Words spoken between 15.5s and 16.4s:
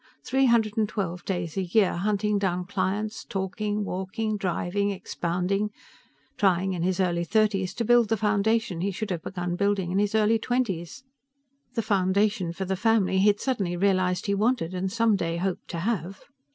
to have.